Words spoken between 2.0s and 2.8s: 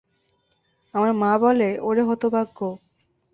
হতভাগা।